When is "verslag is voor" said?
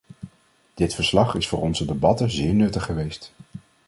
0.95-1.61